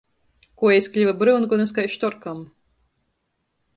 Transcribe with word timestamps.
Kuojis 0.61 0.87
kliva 0.95 1.13
bryungonys 1.19 1.75
kai 1.75 1.85
starkam. 1.97 2.41